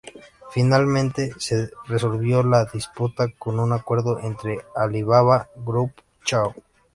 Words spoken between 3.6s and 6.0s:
acuerdo entre Alibaba Group,